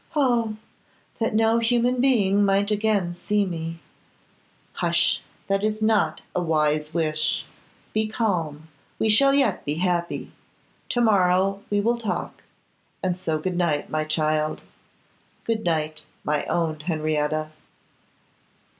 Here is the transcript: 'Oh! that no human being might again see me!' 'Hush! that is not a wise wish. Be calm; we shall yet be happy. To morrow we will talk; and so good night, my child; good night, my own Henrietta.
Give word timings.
'Oh! 0.15 0.55
that 1.19 1.35
no 1.35 1.59
human 1.59 2.01
being 2.01 2.43
might 2.43 2.71
again 2.71 3.13
see 3.13 3.45
me!' 3.45 3.77
'Hush! 4.73 5.21
that 5.45 5.63
is 5.63 5.79
not 5.79 6.23
a 6.35 6.41
wise 6.41 6.91
wish. 6.91 7.45
Be 7.93 8.07
calm; 8.07 8.67
we 8.97 9.09
shall 9.09 9.31
yet 9.35 9.63
be 9.63 9.75
happy. 9.75 10.31
To 10.89 11.01
morrow 11.01 11.61
we 11.69 11.81
will 11.81 11.97
talk; 11.99 12.41
and 13.03 13.15
so 13.15 13.37
good 13.37 13.57
night, 13.57 13.91
my 13.91 14.03
child; 14.03 14.63
good 15.43 15.63
night, 15.65 16.03
my 16.23 16.45
own 16.45 16.79
Henrietta. 16.79 17.51